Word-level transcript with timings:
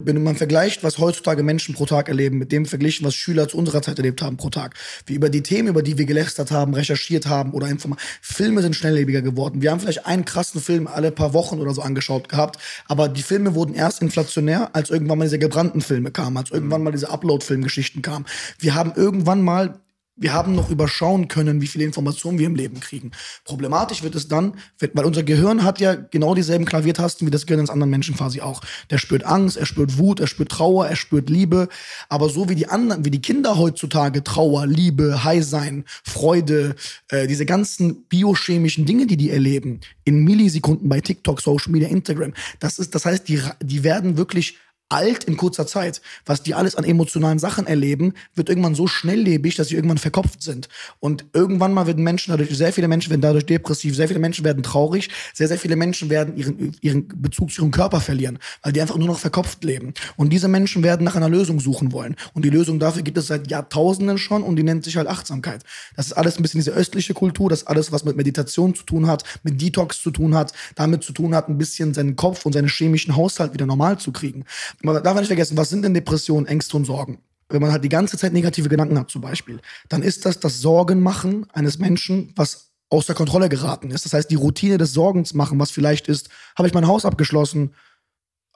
Wenn 0.00 0.22
man 0.22 0.36
vergleicht, 0.36 0.84
was 0.84 0.98
heutzutage 0.98 1.42
Menschen 1.42 1.74
pro 1.74 1.84
Tag 1.84 2.08
erleben, 2.08 2.38
mit 2.38 2.52
dem 2.52 2.66
verglichen, 2.66 3.04
was 3.04 3.16
Schüler 3.16 3.48
zu 3.48 3.56
unserer 3.56 3.82
Zeit 3.82 3.98
erlebt 3.98 4.22
haben 4.22 4.36
pro 4.36 4.48
Tag, 4.48 4.76
wie 5.06 5.14
über 5.14 5.28
die 5.28 5.42
Themen, 5.42 5.66
über 5.66 5.82
die 5.82 5.98
wir 5.98 6.04
gelästert 6.04 6.52
haben, 6.52 6.72
recherchiert 6.72 7.26
haben 7.26 7.52
oder 7.52 7.66
einfach 7.66 7.90
Filme 8.22 8.62
sind 8.62 8.76
schnelllebiger 8.76 9.22
geworden. 9.22 9.60
Wir 9.60 9.72
haben 9.72 9.80
vielleicht 9.80 10.06
einen 10.06 10.24
krassen 10.24 10.60
Film 10.60 10.86
alle 10.86 11.10
paar 11.10 11.34
Wochen 11.34 11.58
oder 11.58 11.74
so 11.74 11.82
angeschaut 11.82 12.28
gehabt, 12.28 12.60
aber 12.86 13.08
die 13.08 13.24
Filme 13.24 13.56
wurden 13.56 13.74
erst 13.74 14.00
inflationär, 14.00 14.70
als 14.72 14.90
irgendwann 14.90 15.18
mal 15.18 15.24
diese 15.24 15.40
gebrannten 15.40 15.80
Filme 15.80 16.12
kamen, 16.12 16.36
als 16.36 16.52
irgendwann 16.52 16.84
mal 16.84 16.92
diese 16.92 17.10
Upload-Filmgeschichten 17.10 18.00
kamen. 18.00 18.24
Wir 18.60 18.76
haben 18.76 18.92
irgendwann 18.94 19.42
mal 19.42 19.80
wir 20.18 20.32
haben 20.32 20.54
noch 20.54 20.70
überschauen 20.70 21.28
können, 21.28 21.60
wie 21.60 21.66
viele 21.66 21.84
Informationen 21.84 22.38
wir 22.38 22.46
im 22.46 22.56
Leben 22.56 22.80
kriegen. 22.80 23.12
Problematisch 23.44 24.02
wird 24.02 24.14
es 24.14 24.28
dann, 24.28 24.54
weil 24.92 25.04
unser 25.04 25.22
Gehirn 25.22 25.62
hat 25.64 25.80
ja 25.80 25.94
genau 25.94 26.34
dieselben 26.34 26.64
Klaviertasten 26.64 27.26
wie 27.26 27.30
das 27.30 27.46
Gehirn 27.46 27.60
eines 27.60 27.70
anderen 27.70 27.90
Menschen 27.90 28.16
quasi 28.16 28.40
auch. 28.40 28.60
Der 28.90 28.98
spürt 28.98 29.24
Angst, 29.24 29.56
er 29.56 29.66
spürt 29.66 29.98
Wut, 29.98 30.20
er 30.20 30.26
spürt 30.26 30.50
Trauer, 30.50 30.86
er 30.86 30.96
spürt 30.96 31.30
Liebe. 31.30 31.68
Aber 32.08 32.28
so 32.28 32.48
wie 32.48 32.54
die 32.54 32.68
anderen, 32.68 33.04
wie 33.04 33.10
die 33.10 33.22
Kinder 33.22 33.58
heutzutage 33.58 34.24
Trauer, 34.24 34.66
Liebe, 34.66 35.24
High 35.24 35.44
sein, 35.44 35.84
Freude, 36.04 36.74
äh, 37.08 37.26
diese 37.26 37.46
ganzen 37.46 38.04
biochemischen 38.04 38.86
Dinge, 38.86 39.06
die 39.06 39.16
die 39.16 39.30
erleben, 39.30 39.80
in 40.04 40.24
Millisekunden 40.24 40.88
bei 40.88 41.00
TikTok, 41.00 41.40
Social 41.40 41.72
Media, 41.72 41.88
Instagram, 41.88 42.34
das 42.60 42.78
ist, 42.78 42.94
das 42.94 43.04
heißt, 43.04 43.28
die, 43.28 43.40
die 43.62 43.84
werden 43.84 44.16
wirklich 44.16 44.58
alt 44.88 45.24
in 45.24 45.36
kurzer 45.36 45.66
Zeit. 45.66 46.00
Was 46.26 46.42
die 46.42 46.54
alles 46.54 46.74
an 46.74 46.84
emotionalen 46.84 47.38
Sachen 47.38 47.66
erleben, 47.66 48.14
wird 48.34 48.48
irgendwann 48.48 48.74
so 48.74 48.86
schnelllebig, 48.86 49.56
dass 49.56 49.68
sie 49.68 49.74
irgendwann 49.74 49.98
verkopft 49.98 50.42
sind. 50.42 50.68
Und 51.00 51.26
irgendwann 51.32 51.72
mal 51.72 51.86
werden 51.86 52.04
Menschen 52.04 52.30
dadurch, 52.30 52.56
sehr 52.56 52.72
viele 52.72 52.88
Menschen 52.88 53.10
werden 53.10 53.20
dadurch 53.20 53.46
depressiv, 53.46 53.94
sehr 53.94 54.08
viele 54.08 54.20
Menschen 54.20 54.44
werden 54.44 54.62
traurig, 54.62 55.10
sehr, 55.34 55.48
sehr 55.48 55.58
viele 55.58 55.76
Menschen 55.76 56.10
werden 56.10 56.36
ihren, 56.36 56.76
ihren 56.80 57.08
Bezug 57.20 57.50
zu 57.50 57.62
ihrem 57.62 57.70
Körper 57.70 58.00
verlieren, 58.00 58.38
weil 58.62 58.72
die 58.72 58.80
einfach 58.80 58.96
nur 58.96 59.08
noch 59.08 59.18
verkopft 59.18 59.64
leben. 59.64 59.94
Und 60.16 60.32
diese 60.32 60.48
Menschen 60.48 60.82
werden 60.82 61.04
nach 61.04 61.16
einer 61.16 61.28
Lösung 61.28 61.60
suchen 61.60 61.92
wollen. 61.92 62.16
Und 62.34 62.44
die 62.44 62.50
Lösung 62.50 62.78
dafür 62.78 63.02
gibt 63.02 63.18
es 63.18 63.26
seit 63.26 63.50
Jahrtausenden 63.50 64.18
schon 64.18 64.42
und 64.42 64.56
die 64.56 64.62
nennt 64.62 64.84
sich 64.84 64.96
halt 64.96 65.08
Achtsamkeit. 65.08 65.64
Das 65.96 66.06
ist 66.06 66.12
alles 66.12 66.38
ein 66.38 66.42
bisschen 66.42 66.60
diese 66.60 66.72
östliche 66.72 67.14
Kultur, 67.14 67.50
das 67.50 67.66
alles, 67.66 67.92
was 67.92 68.04
mit 68.04 68.16
Meditation 68.16 68.74
zu 68.74 68.84
tun 68.84 69.06
hat, 69.06 69.24
mit 69.42 69.60
Detox 69.60 70.00
zu 70.00 70.10
tun 70.10 70.34
hat, 70.34 70.52
damit 70.74 71.02
zu 71.02 71.12
tun 71.12 71.34
hat, 71.34 71.48
ein 71.48 71.58
bisschen 71.58 71.94
seinen 71.94 72.16
Kopf 72.16 72.46
und 72.46 72.52
seinen 72.52 72.68
chemischen 72.68 73.16
Haushalt 73.16 73.52
wieder 73.52 73.66
normal 73.66 73.98
zu 73.98 74.12
kriegen. 74.12 74.44
Man 74.82 75.02
darf 75.02 75.16
nicht 75.16 75.26
vergessen, 75.26 75.56
was 75.56 75.70
sind 75.70 75.82
denn 75.82 75.94
Depressionen, 75.94 76.46
Ängste 76.46 76.76
und 76.76 76.84
Sorgen? 76.84 77.18
Wenn 77.48 77.62
man 77.62 77.72
halt 77.72 77.82
die 77.82 77.88
ganze 77.88 78.18
Zeit 78.18 78.32
negative 78.32 78.68
Gedanken 78.68 78.98
hat, 78.98 79.10
zum 79.10 79.22
Beispiel, 79.22 79.60
dann 79.88 80.02
ist 80.02 80.26
das 80.26 80.38
das 80.38 80.60
Sorgenmachen 80.60 81.46
eines 81.52 81.78
Menschen, 81.78 82.32
was 82.36 82.68
außer 82.90 83.14
Kontrolle 83.14 83.48
geraten 83.48 83.90
ist. 83.90 84.04
Das 84.04 84.12
heißt, 84.12 84.30
die 84.30 84.36
Routine 84.36 84.78
des 84.78 84.92
Sorgens 84.92 85.34
machen, 85.34 85.58
was 85.58 85.70
vielleicht 85.70 86.08
ist, 86.08 86.28
habe 86.56 86.68
ich 86.68 86.74
mein 86.74 86.86
Haus 86.86 87.04
abgeschlossen, 87.04 87.74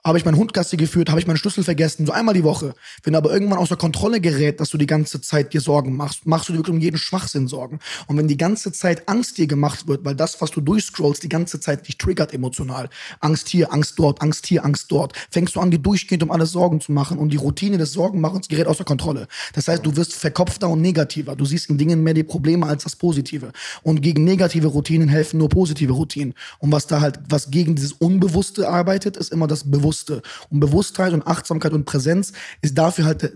habe 0.05 0.17
ich 0.17 0.25
meinen 0.25 0.37
Hund 0.37 0.53
Gassi 0.53 0.75
geführt, 0.75 1.09
habe 1.09 1.21
ich 1.21 1.27
meinen 1.27 1.37
Schlüssel 1.37 1.63
vergessen, 1.63 2.05
so 2.05 2.11
einmal 2.11 2.33
die 2.33 2.43
Woche. 2.43 2.73
Wenn 3.03 3.15
aber 3.15 3.31
irgendwann 3.31 3.57
außer 3.57 3.77
Kontrolle 3.77 4.19
gerät, 4.19 4.59
dass 4.59 4.69
du 4.69 4.77
die 4.77 4.85
ganze 4.85 5.21
Zeit 5.21 5.53
dir 5.53 5.61
Sorgen 5.61 5.95
machst, 5.95 6.25
machst 6.25 6.49
du 6.49 6.53
dir 6.53 6.59
wirklich 6.59 6.75
um 6.75 6.81
jeden 6.81 6.97
Schwachsinn 6.97 7.47
Sorgen. 7.47 7.79
Und 8.07 8.17
wenn 8.17 8.27
die 8.27 8.35
ganze 8.35 8.73
Zeit 8.73 9.07
Angst 9.07 9.37
dir 9.37 9.47
gemacht 9.47 9.87
wird, 9.87 10.03
weil 10.03 10.15
das, 10.15 10.41
was 10.41 10.51
du 10.51 10.59
durchscrollst, 10.59 11.23
die 11.23 11.29
ganze 11.29 11.61
Zeit 11.61 11.87
dich 11.87 11.97
triggert 11.97 12.33
emotional, 12.33 12.89
Angst 13.21 13.47
hier, 13.47 13.71
Angst 13.71 13.97
dort, 13.97 14.21
Angst 14.21 14.45
hier, 14.45 14.65
Angst 14.65 14.91
dort, 14.91 15.13
fängst 15.31 15.55
du 15.55 15.61
an, 15.61 15.71
dir 15.71 15.79
durchgehend 15.79 16.23
um 16.23 16.31
alles 16.31 16.51
Sorgen 16.51 16.81
zu 16.81 16.91
machen 16.91 17.17
und 17.17 17.29
die 17.29 17.37
Routine 17.37 17.77
des 17.77 17.93
Sorgenmachens 17.93 18.49
gerät 18.49 18.67
außer 18.67 18.83
Kontrolle. 18.83 19.27
Das 19.53 19.69
heißt, 19.69 19.85
du 19.85 19.95
wirst 19.95 20.13
verkopfter 20.13 20.67
und 20.67 20.81
negativer. 20.81 21.37
Du 21.37 21.45
siehst 21.45 21.69
in 21.69 21.77
Dingen 21.77 22.03
mehr 22.03 22.13
die 22.13 22.23
Probleme 22.23 22.65
als 22.65 22.83
das 22.83 22.97
Positive. 22.97 23.53
Und 23.83 24.01
gegen 24.01 24.25
negative 24.25 24.67
Routinen 24.67 25.07
helfen 25.07 25.37
nur 25.37 25.47
positive 25.47 25.93
Routinen. 25.93 26.33
Und 26.59 26.73
was 26.73 26.87
da 26.87 26.99
halt, 26.99 27.19
was 27.29 27.51
gegen 27.51 27.75
dieses 27.75 27.93
Unbewusste 27.93 28.67
arbeitet, 28.67 29.15
ist 29.15 29.31
immer 29.31 29.47
das 29.47 29.63
Bewusste. 29.63 29.92
Bewusste. 29.93 30.21
Und 30.49 30.59
Bewusstheit 30.59 31.13
und 31.13 31.27
Achtsamkeit 31.27 31.73
und 31.73 31.85
Präsenz 31.85 32.33
ist 32.61 32.77
dafür 32.77 33.05
halt 33.05 33.33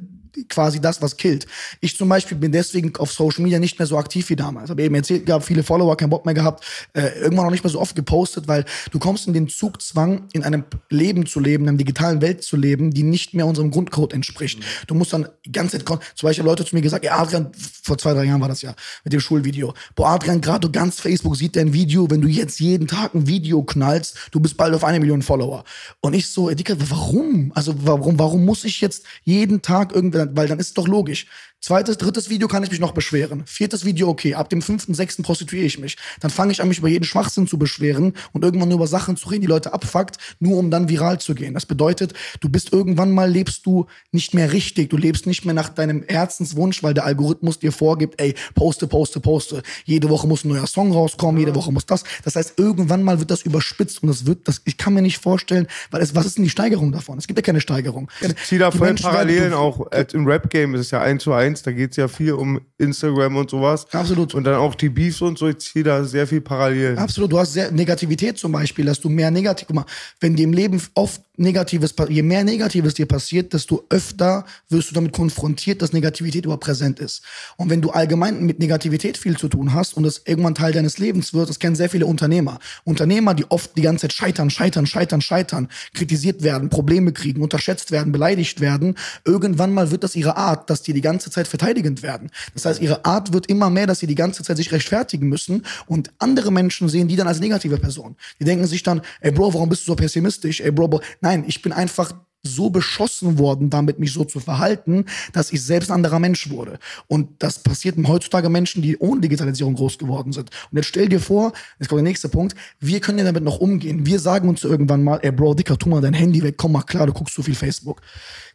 quasi 0.49 0.79
das, 0.79 1.01
was 1.01 1.17
killt. 1.17 1.47
Ich 1.81 1.97
zum 1.97 2.09
Beispiel 2.09 2.37
bin 2.37 2.51
deswegen 2.51 2.95
auf 2.97 3.11
Social 3.11 3.43
Media 3.43 3.59
nicht 3.59 3.79
mehr 3.79 3.87
so 3.87 3.97
aktiv 3.97 4.29
wie 4.29 4.35
damals. 4.35 4.69
Habe 4.69 4.83
eben 4.83 4.95
erzählt 4.95 5.25
gehabt, 5.25 5.45
viele 5.45 5.63
Follower, 5.63 5.95
keinen 5.97 6.09
Bock 6.09 6.25
mehr 6.25 6.33
gehabt, 6.33 6.63
äh, 6.93 7.19
irgendwann 7.19 7.47
auch 7.47 7.51
nicht 7.51 7.63
mehr 7.63 7.71
so 7.71 7.79
oft 7.79 7.95
gepostet, 7.95 8.47
weil 8.47 8.65
du 8.91 8.99
kommst 8.99 9.27
in 9.27 9.33
den 9.33 9.47
Zugzwang, 9.47 10.27
in 10.33 10.43
einem 10.43 10.63
Leben 10.89 11.25
zu 11.25 11.39
leben, 11.39 11.63
in 11.63 11.69
einer 11.69 11.77
digitalen 11.77 12.21
Welt 12.21 12.43
zu 12.43 12.57
leben, 12.57 12.91
die 12.91 13.03
nicht 13.03 13.33
mehr 13.33 13.45
unserem 13.45 13.71
Grundcode 13.71 14.13
entspricht. 14.13 14.59
Du 14.87 14.95
musst 14.95 15.13
dann 15.13 15.27
die 15.45 15.51
ganze 15.51 15.77
Zeit, 15.77 15.87
zum 15.87 16.27
Beispiel 16.27 16.45
Leute 16.45 16.65
zu 16.65 16.75
mir 16.75 16.81
gesagt, 16.81 17.05
ja, 17.05 17.17
Adrian, 17.17 17.51
vor 17.55 17.97
zwei, 17.97 18.13
drei 18.13 18.25
Jahren 18.25 18.41
war 18.41 18.49
das 18.49 18.61
ja, 18.61 18.73
mit 19.03 19.13
dem 19.13 19.19
Schulvideo. 19.19 19.73
Boah, 19.95 20.09
Adrian, 20.09 20.41
gerade 20.41 20.69
ganz 20.69 20.99
Facebook 20.99 21.35
sieht 21.35 21.55
dein 21.55 21.73
Video, 21.73 22.09
wenn 22.09 22.21
du 22.21 22.27
jetzt 22.27 22.59
jeden 22.59 22.87
Tag 22.87 23.13
ein 23.13 23.27
Video 23.27 23.63
knallst, 23.63 24.17
du 24.31 24.39
bist 24.39 24.57
bald 24.57 24.73
auf 24.73 24.83
eine 24.83 24.99
Million 24.99 25.21
Follower. 25.21 25.63
Und 26.01 26.13
ich 26.13 26.27
so, 26.27 26.49
Dicker, 26.49 26.75
warum? 26.89 27.51
Also 27.55 27.73
warum, 27.85 28.19
warum 28.19 28.45
muss 28.45 28.63
ich 28.63 28.81
jetzt 28.81 29.03
jeden 29.23 29.61
Tag 29.61 29.93
irgendwie 29.93 30.26
weil 30.33 30.47
dann 30.47 30.59
ist 30.59 30.67
es 30.67 30.73
doch 30.73 30.87
logisch. 30.87 31.27
Zweites, 31.59 31.97
drittes 31.97 32.29
Video 32.29 32.47
kann 32.47 32.63
ich 32.63 32.69
mich 32.69 32.79
noch 32.79 32.91
beschweren. 32.91 33.43
Viertes 33.47 33.83
Video, 33.83 34.07
okay. 34.07 34.35
Ab 34.35 34.49
dem 34.49 34.61
fünften, 34.61 34.93
sechsten 34.93 35.23
prostituiere 35.23 35.65
ich 35.65 35.79
mich. 35.79 35.97
Dann 36.21 36.29
fange 36.29 36.51
ich 36.51 36.61
an, 36.61 36.67
mich 36.67 36.77
über 36.77 36.87
jeden 36.87 37.03
Schwachsinn 37.03 37.47
zu 37.47 37.57
beschweren 37.57 38.13
und 38.31 38.43
irgendwann 38.43 38.69
nur 38.69 38.77
über 38.77 38.87
Sachen 38.87 39.17
zu 39.17 39.27
reden, 39.29 39.41
die 39.41 39.47
Leute 39.47 39.73
abfuckt, 39.73 40.17
nur 40.39 40.57
um 40.57 40.69
dann 40.69 40.87
viral 40.87 41.19
zu 41.19 41.33
gehen. 41.33 41.55
Das 41.55 41.65
bedeutet, 41.65 42.13
du 42.41 42.49
bist 42.49 42.71
irgendwann 42.71 43.11
mal, 43.11 43.29
lebst 43.29 43.65
du 43.65 43.87
nicht 44.11 44.35
mehr 44.35 44.53
richtig. 44.53 44.91
Du 44.91 44.97
lebst 44.97 45.25
nicht 45.25 45.45
mehr 45.45 45.55
nach 45.55 45.69
deinem 45.69 46.03
Herzenswunsch, 46.07 46.83
weil 46.83 46.93
der 46.93 47.05
Algorithmus 47.05 47.57
dir 47.57 47.71
vorgibt, 47.71 48.21
ey, 48.21 48.35
poste, 48.53 48.87
poste, 48.87 49.19
poste. 49.19 49.63
Jede 49.83 50.09
Woche 50.09 50.27
muss 50.27 50.45
ein 50.45 50.49
neuer 50.49 50.67
Song 50.67 50.91
rauskommen, 50.91 51.39
jede 51.39 51.55
Woche 51.55 51.71
muss 51.71 51.87
das. 51.87 52.03
Das 52.23 52.35
heißt, 52.35 52.53
irgendwann 52.57 53.01
mal 53.01 53.19
wird 53.19 53.31
das 53.31 53.41
überspitzt 53.41 54.03
und 54.03 54.09
das 54.09 54.27
wird, 54.27 54.47
das, 54.47 54.61
ich 54.65 54.77
kann 54.77 54.93
mir 54.93 55.01
nicht 55.01 55.17
vorstellen, 55.17 55.67
weil 55.89 56.01
es, 56.01 56.13
was 56.13 56.27
ist 56.27 56.37
denn 56.37 56.43
die 56.43 56.51
Steigerung 56.51 56.91
davon? 56.91 57.17
Es 57.17 57.25
gibt 57.25 57.39
ja 57.39 57.43
keine 57.43 57.61
Steigerung. 57.61 58.11
Ich 58.21 58.35
ziehe 58.45 58.59
da 58.59 58.69
voll 58.69 58.93
Parallelen 58.93 59.53
auch. 59.53 59.87
Im 60.13 60.27
Rap-Game 60.27 60.75
ist 60.75 60.81
es 60.81 60.91
ja 60.91 61.01
eins 61.01 61.23
zu 61.23 61.33
eins 61.33 61.46
1, 61.47 61.63
da 61.63 61.71
geht 61.71 61.91
es 61.91 61.97
ja 61.97 62.07
viel 62.07 62.33
um 62.33 62.59
Instagram 62.77 63.37
und 63.37 63.49
sowas. 63.49 63.87
Absolut. 63.91 64.35
Und 64.35 64.43
dann 64.43 64.55
auch 64.55 64.75
die 64.75 64.89
Beefs 64.89 65.21
und 65.21 65.37
so, 65.37 65.47
ich 65.47 65.59
ziehe 65.59 65.83
da 65.83 66.03
sehr 66.03 66.27
viel 66.27 66.41
parallel. 66.41 66.97
Absolut, 66.97 67.31
du 67.31 67.39
hast 67.39 67.53
sehr 67.53 67.71
Negativität 67.71 68.37
zum 68.37 68.51
Beispiel, 68.51 68.85
dass 68.85 68.99
du 68.99 69.09
mehr 69.09 69.31
negativ, 69.31 69.67
guck 69.67 69.75
mal, 69.75 69.85
wenn 70.19 70.35
dir 70.35 70.43
im 70.43 70.53
Leben 70.53 70.81
oft 70.93 71.21
Negatives, 71.37 71.93
je 72.09 72.23
mehr 72.23 72.43
Negatives 72.43 72.95
dir 72.95 73.05
passiert, 73.05 73.53
desto 73.53 73.85
öfter 73.89 74.43
wirst 74.69 74.89
du 74.89 74.95
damit 74.95 75.13
konfrontiert, 75.13 75.83
dass 75.83 75.93
Negativität 75.93 76.45
überhaupt 76.45 76.63
präsent 76.63 76.99
ist. 76.99 77.21
Und 77.57 77.69
wenn 77.69 77.79
du 77.79 77.91
allgemein 77.91 78.43
mit 78.43 78.57
Negativität 78.57 79.17
viel 79.17 79.37
zu 79.37 79.47
tun 79.47 79.73
hast 79.73 79.95
und 79.95 80.03
das 80.03 80.23
irgendwann 80.25 80.55
Teil 80.55 80.73
deines 80.73 80.97
Lebens 80.97 81.35
wird, 81.35 81.47
das 81.47 81.59
kennen 81.59 81.75
sehr 81.75 81.89
viele 81.89 82.07
Unternehmer. 82.07 82.57
Unternehmer, 82.85 83.35
die 83.35 83.45
oft 83.49 83.77
die 83.77 83.83
ganze 83.83 84.07
Zeit 84.07 84.13
scheitern, 84.13 84.49
scheitern, 84.49 84.87
scheitern, 84.87 85.21
scheitern, 85.21 85.67
kritisiert 85.93 86.41
werden, 86.41 86.69
Probleme 86.69 87.13
kriegen, 87.13 87.43
unterschätzt 87.43 87.91
werden, 87.91 88.11
beleidigt 88.11 88.59
werden, 88.59 88.95
irgendwann 89.23 89.73
mal 89.73 89.91
wird 89.91 90.03
das 90.03 90.15
ihre 90.15 90.37
Art, 90.37 90.71
dass 90.71 90.81
die 90.81 90.93
die 90.93 91.01
ganze 91.01 91.29
Zeit 91.29 91.36
verteidigend 91.45 92.01
werden. 92.01 92.31
Das 92.53 92.65
heißt, 92.65 92.81
ihre 92.81 93.03
Art 93.03 93.33
wird 93.33 93.47
immer 93.47 93.69
mehr, 93.69 93.85
dass 93.85 93.99
sie 93.99 94.07
die 94.07 94.15
ganze 94.15 94.43
Zeit 94.43 94.57
sich 94.57 94.71
rechtfertigen 94.71 95.27
müssen 95.27 95.63
und 95.87 96.11
andere 96.19 96.51
Menschen 96.51 96.87
sehen 96.89 97.07
die 97.07 97.17
dann 97.17 97.27
als 97.27 97.41
negative 97.41 97.77
Person. 97.77 98.15
Die 98.39 98.45
denken 98.45 98.65
sich 98.65 98.81
dann, 98.81 99.01
ey 99.19 99.31
Bro, 99.31 99.53
warum 99.53 99.69
bist 99.69 99.83
du 99.83 99.91
so 99.91 99.95
pessimistisch? 99.95 100.61
Ey 100.61 100.71
Bro, 100.71 100.87
Bro. 100.87 101.01
Nein, 101.21 101.43
ich 101.45 101.61
bin 101.61 101.73
einfach 101.73 102.13
so 102.43 102.69
beschossen 102.69 103.37
worden, 103.37 103.69
damit 103.69 103.99
mich 103.99 104.13
so 104.13 104.23
zu 104.23 104.39
verhalten, 104.39 105.05
dass 105.33 105.51
ich 105.51 105.61
selbst 105.61 105.89
ein 105.89 105.95
anderer 105.95 106.19
Mensch 106.19 106.49
wurde. 106.49 106.79
Und 107.07 107.29
das 107.39 107.59
passiert 107.59 107.97
heutzutage 108.07 108.49
Menschen, 108.49 108.81
die 108.81 108.97
ohne 108.97 109.21
Digitalisierung 109.21 109.75
groß 109.75 109.97
geworden 109.97 110.31
sind. 110.31 110.49
Und 110.71 110.77
jetzt 110.77 110.87
stell 110.87 111.09
dir 111.09 111.19
vor, 111.19 111.53
jetzt 111.79 111.89
kommt 111.89 111.99
der 111.99 112.03
nächste 112.03 112.29
Punkt, 112.29 112.55
wir 112.79 112.99
können 112.99 113.19
ja 113.19 113.25
damit 113.25 113.43
noch 113.43 113.59
umgehen. 113.59 114.05
Wir 114.05 114.19
sagen 114.19 114.49
uns 114.49 114.63
irgendwann 114.63 115.03
mal, 115.03 115.19
ey 115.21 115.31
Bro, 115.31 115.55
Dicker, 115.55 115.77
tu 115.77 115.89
mal 115.89 116.01
dein 116.01 116.13
Handy 116.13 116.41
weg, 116.43 116.55
komm 116.57 116.71
mal 116.73 116.83
klar, 116.83 117.07
du 117.07 117.13
guckst 117.13 117.35
so 117.35 117.41
viel 117.41 117.55
Facebook. 117.55 118.01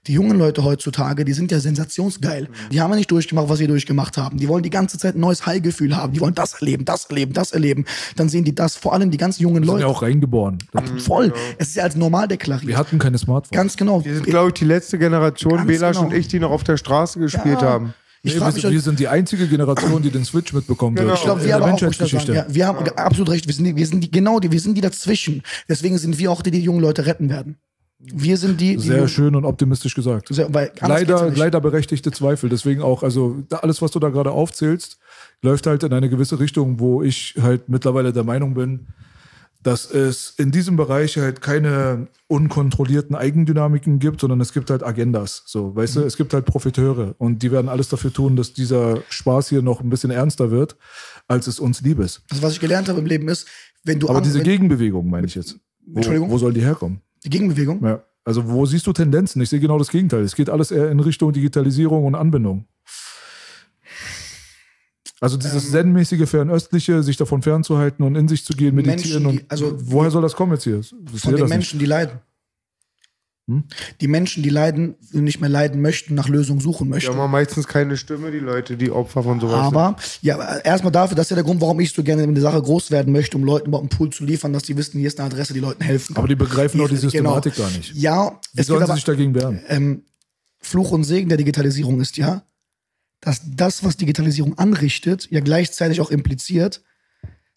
Die 0.09 0.15
jungen 0.15 0.37
Leute 0.37 0.65
heutzutage, 0.65 1.25
die 1.25 1.33
sind 1.33 1.53
ja 1.53 1.61
sensationsgeil. 1.61 2.49
Die 2.73 2.81
haben 2.81 2.91
ja 2.91 2.97
nicht 2.97 3.13
durchgemacht, 3.13 3.49
was 3.49 3.59
sie 3.59 3.69
durchgemacht 3.69 4.17
haben. 4.17 4.37
Die 4.37 4.49
wollen 4.49 4.65
die 4.65 4.71
ganze 4.71 4.99
Zeit 4.99 5.15
ein 5.15 5.21
neues 5.21 5.47
Heilgefühl 5.47 5.97
haben. 5.97 6.13
Die 6.13 6.19
wollen 6.19 6.35
das 6.35 6.55
erleben, 6.55 6.85
das 6.85 7.05
erleben, 7.05 7.33
das 7.35 7.53
erleben. 7.53 7.85
Dann 8.17 8.29
sehen 8.29 8.43
die 8.43 8.53
das, 8.53 8.75
vor 8.75 8.95
allem 8.95 9.13
die 9.13 9.17
ganz 9.17 9.39
jungen 9.39 9.63
Leute. 9.63 9.79
Sind 9.79 9.87
ja 9.89 9.95
auch 9.95 10.03
reingeboren. 10.03 10.59
Voll. 10.99 11.29
Ja. 11.29 11.33
Es 11.59 11.69
ist 11.69 11.77
ja 11.77 11.85
als 11.85 11.95
normal 11.95 12.27
deklariert. 12.27 12.67
Wir 12.67 12.77
hatten 12.77 12.99
keine 12.99 13.17
Smartphones. 13.17 13.57
Ganz 13.57 13.77
genau. 13.77 14.05
Wir 14.05 14.17
sind, 14.17 14.27
glaube 14.27 14.49
ich, 14.49 14.55
die 14.55 14.65
letzte 14.65 14.99
Generation, 14.99 15.69
Belasch 15.69 15.97
genau. 15.97 16.09
und 16.09 16.15
ich, 16.17 16.27
die 16.27 16.41
noch 16.41 16.51
auf 16.51 16.65
der 16.65 16.79
Straße 16.79 17.21
gespielt 17.21 17.63
ja. 17.63 17.69
haben. 17.69 17.95
Ich 18.25 18.35
nee, 18.35 18.41
wir, 18.41 18.51
sind, 18.51 18.73
wir 18.73 18.81
sind 18.81 18.99
die 18.99 19.07
einzige 19.07 19.47
Generation, 19.47 20.03
die 20.03 20.11
den 20.11 20.25
Switch 20.25 20.53
mitbekommen 20.53 20.97
genau. 20.97 21.11
wird. 21.11 21.19
Ich 21.19 21.25
glaube, 21.25 21.45
wir 21.45 21.55
haben 21.55 21.63
auch, 21.63 21.81
ja, 21.81 22.47
wir 22.49 22.67
haben 22.67 22.87
ja. 22.87 22.93
absolut 22.95 23.31
recht. 23.31 23.47
Wir 23.47 23.55
sind, 23.55 23.65
die, 23.67 23.77
wir 23.77 23.87
sind 23.87 24.03
die, 24.03 24.11
genau 24.11 24.41
die, 24.41 24.51
wir 24.51 24.61
sind 24.61 24.75
die 24.75 24.81
dazwischen. 24.81 25.43
Deswegen 25.69 25.97
sind 25.97 26.19
wir 26.19 26.33
auch 26.33 26.43
die, 26.43 26.51
die 26.51 26.59
die 26.59 26.65
jungen 26.65 26.81
Leute 26.81 27.07
retten 27.07 27.31
werden. 27.31 27.59
Wir 28.05 28.37
sind 28.37 28.61
die. 28.61 28.77
die 28.77 28.83
Sehr 28.83 29.07
schön 29.07 29.37
und 29.37 29.45
optimistisch 29.45 29.95
gesagt. 29.95 30.29
Sehr, 30.31 30.51
leider, 30.81 31.31
leider 31.31 31.61
berechtigte 31.61 32.11
Zweifel. 32.11 32.51
Deswegen 32.51 32.83
auch, 32.83 33.03
also 33.03 33.45
alles, 33.51 33.81
was 33.81 33.93
du 33.93 34.01
da 34.01 34.09
gerade 34.09 34.33
aufzählst, 34.33 34.99
läuft 35.41 35.67
halt 35.67 35.85
in 35.85 35.93
eine 35.93 36.09
gewisse 36.09 36.41
Richtung, 36.41 36.81
wo 36.81 37.03
ich 37.03 37.37
halt 37.41 37.69
mittlerweile 37.69 38.13
der 38.13 38.25
Meinung 38.25 38.55
bin, 38.55 38.89
dass 39.63 39.89
es 39.93 40.35
in 40.39 40.51
diesem 40.51 40.77
Bereich 40.77 41.17
halt 41.17 41.41
keine 41.41 42.09
unkontrollierten 42.27 43.15
Eigendynamiken 43.15 44.01
gibt, 44.01 44.21
sondern 44.21 44.41
es 44.41 44.53
gibt 44.53 44.71
halt 44.71 44.83
Agendas. 44.83 45.45
So, 45.47 45.77
weißt 45.77 45.97
mhm. 45.97 46.01
du, 46.01 46.07
es 46.07 46.17
gibt 46.17 46.35
halt 46.35 46.45
Profiteure 46.45 47.15
und 47.19 47.43
die 47.43 47.53
werden 47.53 47.69
alles 47.69 47.89
dafür 47.89 48.13
tun, 48.13 48.35
dass 48.35 48.53
dieser 48.53 49.03
Spaß 49.09 49.51
hier 49.51 49.63
noch 49.63 49.81
ein 49.81 49.91
bisschen 49.91 50.11
ernster 50.11 50.51
wird, 50.51 50.77
als 51.29 51.47
es 51.47 51.61
uns 51.61 51.81
lieb 51.83 52.01
ist. 52.01 52.23
Also 52.31 52.43
was 52.43 52.55
ich 52.55 52.61
gelernt 52.61 52.89
habe 52.89 52.99
im 52.99 53.07
Leben 53.07 53.29
ist, 53.29 53.47
wenn 53.85 54.01
du. 54.01 54.09
Aber 54.09 54.21
diese 54.21 54.43
Gegenbewegung 54.43 55.09
meine 55.09 55.29
ich 55.29 55.37
jetzt. 55.37 55.59
Wo, 55.87 55.97
Entschuldigung? 55.97 56.31
Wo 56.31 56.39
soll 56.39 56.53
die 56.53 56.63
herkommen? 56.63 57.01
Die 57.25 57.31
Gegenbewegung? 57.31 57.85
Ja. 57.85 58.03
Also 58.25 58.49
wo 58.49 58.67
siehst 58.67 58.87
du 58.87 58.93
Tendenzen? 58.93 59.43
Ich 59.43 59.49
sehe 59.49 59.61
genau 59.61 59.79
das 59.79 59.91
Gegenteil. 59.91 60.23
Es 60.23 60.37
geht 60.37 60.49
alles 60.49 60.71
eher 60.71 60.91
in 60.91 61.01
Richtung 61.01 61.33
Digitalisierung 61.33 62.05
und 62.05 62.15
Anbindung. 62.15 62.67
Also 65.21 65.37
dieses 65.37 65.67
ähm, 65.67 65.71
zen-mäßige 65.71 66.29
Fernöstliche, 66.29 67.03
sich 67.05 67.17
davon 67.17 67.43
fernzuhalten 67.43 68.05
und 68.05 68.17
in 68.17 68.27
sich 68.27 68.45
zu 68.45 68.55
gehen, 68.55 68.75
meditieren. 68.75 69.23
Menschen, 69.23 69.39
die, 69.39 69.51
also, 69.51 69.79
woher 69.79 70.11
soll 70.11 70.23
das 70.23 70.35
kommen 70.35 70.53
jetzt 70.53 70.65
hier? 70.65 70.83
von 70.83 71.37
den 71.37 71.49
Menschen, 71.49 71.79
nicht. 71.79 71.81
die 71.81 71.87
leiden. 71.87 72.19
Hm? 73.53 73.65
Die 74.01 74.09
Menschen, 74.09 74.43
die 74.43 74.49
leiden, 74.49 74.95
nicht 75.13 75.41
mehr 75.41 75.51
leiden 75.51 75.81
möchten, 75.81 76.15
nach 76.15 76.29
Lösungen 76.29 76.61
suchen 76.61 76.89
möchten. 76.89 77.13
Die 77.13 77.19
haben 77.19 77.31
meistens 77.31 77.67
keine 77.67 77.97
Stimme, 77.97 78.31
die 78.31 78.39
Leute, 78.39 78.77
die 78.77 78.91
Opfer 78.91 79.23
von 79.23 79.41
sowas 79.41 79.67
Aber, 79.67 79.97
sind. 79.99 80.19
ja, 80.23 80.59
erstmal 80.59 80.93
dafür, 80.93 81.17
das 81.17 81.27
ist 81.27 81.31
ja 81.31 81.37
der 81.37 81.45
Grund, 81.45 81.61
warum 81.61 81.79
ich 81.81 81.93
so 81.93 82.03
gerne 82.03 82.23
in 82.23 82.35
der 82.35 82.43
Sache 82.43 82.61
groß 82.63 82.91
werden 82.91 83.13
möchte, 83.13 83.37
um 83.37 83.45
Leuten 83.45 83.69
überhaupt 83.69 83.91
einen 83.91 83.99
Pool 83.99 84.11
zu 84.11 84.25
liefern, 84.25 84.53
dass 84.53 84.63
die 84.63 84.77
wissen, 84.77 84.99
hier 84.99 85.09
ist 85.09 85.21
eine 85.21 85.27
Adresse, 85.27 85.53
die 85.53 85.61
Leuten 85.61 85.83
helfen. 85.83 86.17
Aber 86.17 86.29
die 86.29 86.35
begreifen 86.35 86.79
doch 86.79 86.89
die 86.89 86.95
genau. 86.95 87.03
Systematik 87.03 87.55
genau. 87.55 87.69
gar 87.69 87.77
nicht. 87.77 87.95
Ja, 87.95 88.41
Wie 88.55 88.63
sollen 88.63 88.87
sie 88.87 88.95
sich 88.95 89.05
dagegen 89.05 89.35
wehren? 89.35 89.61
Ähm, 89.69 90.03
Fluch 90.61 90.93
und 90.93 91.05
Segen 91.05 91.29
der 91.29 91.39
Digitalisierung 91.39 92.01
ist 92.01 92.17
ja, 92.17 92.43
dass 93.21 93.43
das, 93.55 93.85
was 93.85 93.97
Digitalisierung 93.97 94.59
anrichtet, 94.59 95.29
ja 95.31 95.41
gleichzeitig 95.41 96.01
auch 96.01 96.11
impliziert, 96.11 96.83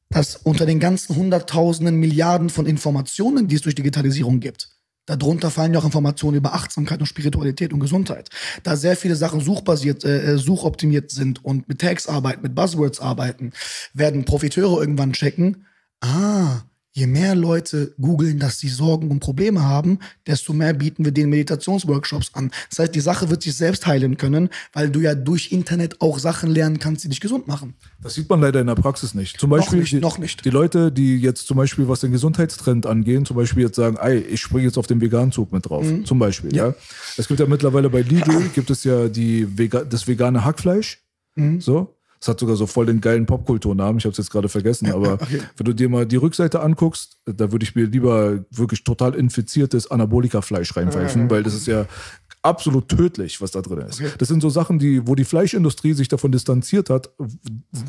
dass 0.09 0.35
unter 0.35 0.65
den 0.65 0.79
ganzen 0.79 1.15
Hunderttausenden 1.15 1.95
Milliarden 1.95 2.49
von 2.49 2.65
Informationen, 2.65 3.47
die 3.47 3.55
es 3.55 3.61
durch 3.61 3.75
Digitalisierung 3.75 4.39
gibt, 4.39 4.69
Darunter 5.05 5.51
fallen 5.51 5.73
ja 5.73 5.79
auch 5.79 5.85
Informationen 5.85 6.37
über 6.37 6.53
Achtsamkeit 6.53 6.99
und 6.99 7.05
Spiritualität 7.05 7.73
und 7.73 7.79
Gesundheit. 7.79 8.29
Da 8.63 8.75
sehr 8.75 8.95
viele 8.97 9.15
Sachen 9.15 9.39
suchbasiert, 9.39 10.03
äh, 10.03 10.33
äh, 10.33 10.37
suchoptimiert 10.37 11.11
sind 11.11 11.43
und 11.45 11.69
mit 11.69 11.79
Tags 11.79 12.07
arbeiten, 12.07 12.41
mit 12.41 12.55
Buzzwords 12.55 12.99
arbeiten, 12.99 13.51
werden 13.93 14.25
Profiteure 14.25 14.79
irgendwann 14.79 15.13
checken, 15.13 15.65
ah, 16.01 16.61
je 16.95 17.07
mehr 17.07 17.35
Leute 17.35 17.93
googeln, 17.99 18.39
dass 18.39 18.57
sie 18.57 18.69
Sorgen 18.69 19.11
und 19.11 19.19
Probleme 19.19 19.63
haben, 19.63 19.99
desto 20.25 20.53
mehr 20.53 20.73
bieten 20.73 21.03
wir 21.03 21.11
den 21.11 21.29
Meditationsworkshops 21.29 22.31
an. 22.33 22.51
Das 22.69 22.79
heißt, 22.79 22.95
die 22.95 23.01
Sache 23.01 23.29
wird 23.29 23.43
sich 23.43 23.55
selbst 23.55 23.85
heilen 23.85 24.15
können, 24.15 24.49
weil 24.71 24.89
du 24.89 25.01
ja 25.01 25.13
durch 25.13 25.51
Internet 25.51 25.99
auch 25.99 26.19
Sachen 26.19 26.49
lernen 26.49 26.79
kannst, 26.79 27.03
die 27.03 27.09
dich 27.09 27.19
gesund 27.19 27.47
machen. 27.47 27.73
Das 28.01 28.13
sieht 28.13 28.29
man 28.29 28.39
leider 28.39 28.61
in 28.61 28.67
der 28.67 28.75
Praxis 28.75 29.13
nicht. 29.13 29.37
Zum 29.39 29.49
Beispiel 29.49 29.79
noch 29.79 29.81
nicht, 29.81 29.91
die, 29.91 29.99
noch 29.99 30.17
nicht. 30.19 30.45
Die 30.45 30.49
Leute, 30.49 30.89
die 30.89 31.17
jetzt 31.17 31.47
zum 31.47 31.57
Beispiel, 31.57 31.89
was 31.89 31.99
den 31.99 32.13
Gesundheitstrend 32.13 32.85
angehen, 32.85 33.25
zum 33.25 33.35
Beispiel 33.35 33.63
jetzt 33.63 33.75
sagen, 33.75 33.97
ey, 33.99 34.19
ich 34.19 34.39
springe 34.39 34.63
jetzt 34.63 34.77
auf 34.77 34.87
den 34.87 35.01
Veganzug 35.01 35.51
mit 35.51 35.69
drauf. 35.69 35.85
Mhm. 35.85 36.05
Zum 36.05 36.17
Beispiel, 36.17 36.55
ja. 36.55 36.67
ja. 36.67 36.75
Es 37.17 37.27
gibt 37.27 37.41
ja 37.41 37.45
mittlerweile 37.45 37.89
bei 37.89 38.03
Lidl, 38.03 38.49
gibt 38.53 38.69
es 38.69 38.85
ja 38.85 39.09
die, 39.09 39.45
das 39.89 40.07
vegane 40.07 40.45
Hackfleisch. 40.45 41.01
Mhm. 41.35 41.59
So, 41.59 41.94
es 42.25 42.27
hat 42.27 42.39
sogar 42.39 42.55
so 42.55 42.65
voll 42.65 42.87
den 42.87 43.01
geilen 43.01 43.27
Popkulturnamen, 43.27 43.99
ich 43.99 44.05
habe 44.05 44.11
es 44.11 44.17
jetzt 44.17 44.31
gerade 44.31 44.49
vergessen, 44.49 44.91
aber 44.91 45.13
okay. 45.21 45.41
wenn 45.57 45.65
du 45.65 45.73
dir 45.73 45.89
mal 45.89 46.07
die 46.07 46.15
Rückseite 46.15 46.59
anguckst, 46.59 47.17
da 47.25 47.51
würde 47.51 47.63
ich 47.63 47.75
mir 47.75 47.85
lieber 47.85 48.43
wirklich 48.49 48.83
total 48.83 49.13
infiziertes 49.13 49.91
Anabolika-Fleisch 49.91 50.75
reinpfeifen, 50.75 51.29
weil 51.29 51.43
das 51.43 51.53
ist 51.53 51.67
ja 51.67 51.85
absolut 52.41 52.89
tödlich, 52.89 53.41
was 53.41 53.51
da 53.51 53.61
drin 53.61 53.79
ist. 53.79 54.01
Okay. 54.01 54.11
Das 54.17 54.27
sind 54.27 54.41
so 54.41 54.49
Sachen, 54.49 54.79
die, 54.79 55.07
wo 55.07 55.13
die 55.13 55.23
Fleischindustrie 55.23 55.93
sich 55.93 56.07
davon 56.07 56.31
distanziert 56.31 56.89
hat, 56.89 57.11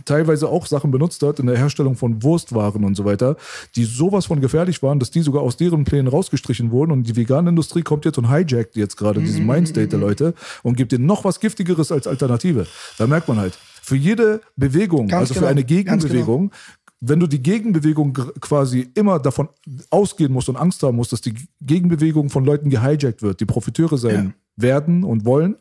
teilweise 0.05 0.49
auch 0.49 0.67
Sachen 0.67 0.91
benutzt 0.91 1.23
hat 1.23 1.39
in 1.41 1.47
der 1.47 1.57
Herstellung 1.57 1.97
von 1.97 2.23
Wurstwaren 2.23 2.85
und 2.85 2.95
so 2.95 3.07
weiter, 3.07 3.37
die 3.75 3.85
sowas 3.85 4.27
von 4.27 4.41
gefährlich 4.43 4.83
waren, 4.83 4.99
dass 4.99 5.11
die 5.11 5.23
sogar 5.23 5.43
aus 5.43 5.57
deren 5.57 5.85
Plänen 5.85 6.09
rausgestrichen 6.09 6.71
wurden 6.71 6.91
und 6.91 7.05
die 7.05 7.17
Veganindustrie 7.17 7.83
kommt 7.83 8.05
jetzt 8.05 8.19
und 8.19 8.31
hijackt 8.31 8.77
jetzt 8.77 8.97
gerade 8.97 9.21
diesen 9.21 9.43
mhm. 9.43 9.53
Mindstate 9.53 9.89
der 9.89 9.99
Leute 9.99 10.35
und 10.63 10.77
gibt 10.77 10.93
denen 10.93 11.07
noch 11.07 11.25
was 11.25 11.41
Giftigeres 11.41 11.91
als 11.91 12.07
Alternative. 12.07 12.67
Da 12.99 13.07
merkt 13.07 13.29
man 13.29 13.39
halt, 13.39 13.59
für 13.87 13.95
jede 13.95 14.41
Bewegung, 14.57 15.07
Ganz 15.07 15.21
also 15.31 15.35
genau. 15.35 15.47
für 15.47 15.51
eine 15.51 15.63
Gegenbewegung, 15.63 16.51
genau. 16.51 16.61
wenn 17.01 17.21
du 17.21 17.29
die 17.29 17.41
Gegenbewegung 17.41 18.15
quasi 18.41 18.91
immer 18.95 19.21
davon 19.21 19.49
ausgehen 19.91 20.33
musst 20.33 20.49
und 20.49 20.57
Angst 20.57 20.83
haben 20.83 20.97
musst, 20.97 21.13
dass 21.13 21.21
die 21.21 21.35
Gegenbewegung 21.61 22.29
von 22.29 22.45
Leuten 22.45 22.69
gehijackt 22.69 23.23
wird, 23.23 23.39
die 23.39 23.45
Profiteure 23.45 23.97
sein 23.97 24.35
ja. 24.57 24.63
werden 24.65 25.05
und 25.05 25.25
wollen, 25.25 25.55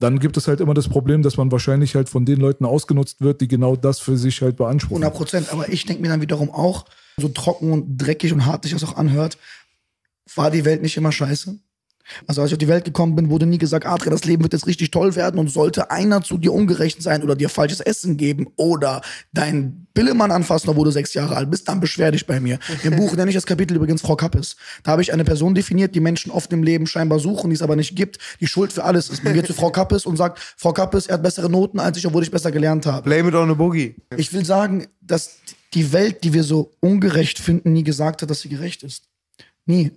dann 0.00 0.18
gibt 0.18 0.36
es 0.36 0.48
halt 0.48 0.60
immer 0.60 0.74
das 0.74 0.86
Problem, 0.90 1.22
dass 1.22 1.38
man 1.38 1.50
wahrscheinlich 1.50 1.94
halt 1.94 2.10
von 2.10 2.26
den 2.26 2.40
Leuten 2.40 2.66
ausgenutzt 2.66 3.22
wird, 3.22 3.40
die 3.40 3.48
genau 3.48 3.74
das 3.74 4.00
für 4.00 4.18
sich 4.18 4.42
halt 4.42 4.58
beanspruchen. 4.58 5.02
100 5.02 5.16
Prozent. 5.16 5.52
Aber 5.54 5.70
ich 5.70 5.86
denke 5.86 6.02
mir 6.02 6.08
dann 6.08 6.20
wiederum 6.20 6.50
auch, 6.50 6.84
so 7.16 7.28
trocken 7.28 7.72
und 7.72 7.96
dreckig 7.96 8.34
und 8.34 8.44
hart 8.44 8.64
sich 8.64 8.74
das 8.74 8.84
auch 8.84 8.98
anhört, 8.98 9.38
war 10.34 10.50
die 10.50 10.66
Welt 10.66 10.82
nicht 10.82 10.98
immer 10.98 11.12
scheiße? 11.12 11.58
Also 12.26 12.42
als 12.42 12.50
ich 12.50 12.54
auf 12.54 12.58
die 12.58 12.68
Welt 12.68 12.84
gekommen 12.84 13.14
bin, 13.14 13.30
wurde 13.30 13.46
nie 13.46 13.58
gesagt, 13.58 13.86
Adrian, 13.86 14.12
das 14.12 14.24
Leben 14.24 14.42
wird 14.42 14.52
jetzt 14.52 14.66
richtig 14.66 14.90
toll 14.90 15.16
werden 15.16 15.38
und 15.38 15.50
sollte 15.50 15.90
einer 15.90 16.22
zu 16.22 16.38
dir 16.38 16.52
ungerecht 16.52 17.02
sein 17.02 17.22
oder 17.22 17.34
dir 17.34 17.48
falsches 17.48 17.80
Essen 17.80 18.16
geben 18.16 18.46
oder 18.56 19.02
deinen 19.32 19.86
Billemann 19.94 20.30
anfassen, 20.30 20.68
obwohl 20.68 20.84
du 20.84 20.90
sechs 20.90 21.14
Jahre 21.14 21.36
alt 21.36 21.50
bist, 21.50 21.68
dann 21.68 21.80
beschwer 21.80 22.12
dich 22.12 22.26
bei 22.26 22.38
mir. 22.38 22.58
Im 22.84 22.96
Buch 22.96 23.16
nenne 23.16 23.30
ich 23.30 23.34
das 23.34 23.46
Kapitel 23.46 23.76
übrigens 23.76 24.02
Frau 24.02 24.14
Kappes. 24.14 24.56
Da 24.82 24.92
habe 24.92 25.02
ich 25.02 25.12
eine 25.12 25.24
Person 25.24 25.54
definiert, 25.54 25.94
die 25.94 26.00
Menschen 26.00 26.30
oft 26.30 26.52
im 26.52 26.62
Leben 26.62 26.86
scheinbar 26.86 27.18
suchen, 27.18 27.50
die 27.50 27.56
es 27.56 27.62
aber 27.62 27.76
nicht 27.76 27.96
gibt, 27.96 28.18
die 28.40 28.46
Schuld 28.46 28.72
für 28.72 28.84
alles 28.84 29.08
ist. 29.08 29.24
Man 29.24 29.34
geht 29.34 29.46
zu 29.46 29.54
Frau 29.54 29.70
Kappes 29.70 30.06
und 30.06 30.16
sagt, 30.16 30.38
Frau 30.56 30.72
Kappes, 30.72 31.06
er 31.06 31.14
hat 31.14 31.22
bessere 31.22 31.50
Noten 31.50 31.80
als 31.80 31.96
ich, 31.98 32.06
obwohl 32.06 32.22
ich 32.22 32.30
besser 32.30 32.52
gelernt 32.52 32.86
habe. 32.86 33.08
Blame 33.08 33.28
it 33.28 33.34
on 33.34 33.50
a 33.50 33.54
boogie. 33.54 33.96
Ich 34.16 34.32
will 34.32 34.44
sagen, 34.44 34.86
dass 35.00 35.38
die 35.74 35.92
Welt, 35.92 36.24
die 36.24 36.32
wir 36.32 36.44
so 36.44 36.72
ungerecht 36.80 37.38
finden, 37.38 37.72
nie 37.72 37.82
gesagt 37.82 38.22
hat, 38.22 38.30
dass 38.30 38.40
sie 38.40 38.48
gerecht 38.48 38.82
ist. 38.82 39.04
Nie. 39.64 39.92